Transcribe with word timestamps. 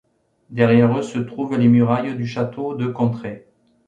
Derrière 0.49 0.97
eux 0.97 1.03
se 1.03 1.19
trouvent 1.19 1.59
les 1.59 1.67
murailles 1.67 2.15
du 2.15 2.25
château 2.25 2.73
de 2.73 2.87
Courtrai. 2.87 3.45